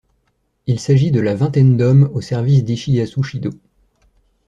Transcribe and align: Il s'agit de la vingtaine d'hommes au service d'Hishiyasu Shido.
Il 0.65 0.79
s'agit 0.79 1.11
de 1.11 1.19
la 1.19 1.35
vingtaine 1.35 1.77
d'hommes 1.77 2.09
au 2.15 2.21
service 2.21 2.63
d'Hishiyasu 2.63 3.21
Shido. 3.21 3.51